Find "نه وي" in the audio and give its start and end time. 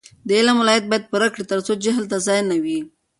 2.49-2.79